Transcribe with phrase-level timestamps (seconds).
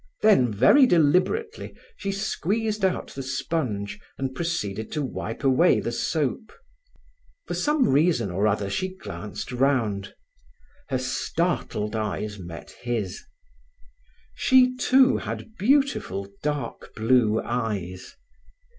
[0.23, 6.51] Then, very deliberately, she squeezed out the sponge and proceeded to wipe away the soap.
[7.45, 10.15] For some reason or other she glanced round.
[10.89, 13.23] Her startled eyes met his.
[14.33, 18.15] She, too, had beautiful dark blue eyes.